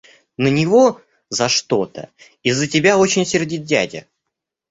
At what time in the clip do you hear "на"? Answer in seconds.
0.35-0.47